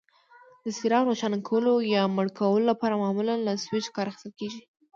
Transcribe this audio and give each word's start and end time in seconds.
د 0.63 0.65
څراغ 0.77 1.03
روښانه 1.09 1.37
کولو 1.49 1.73
یا 1.95 2.01
مړ 2.15 2.27
کولو 2.39 2.67
لپاره 2.71 2.99
معمولا 3.03 3.35
له 3.45 3.51
سویچ 3.63 3.85
کار 3.95 4.05
اخیستل 4.09 4.31
کېږي. 4.39 4.61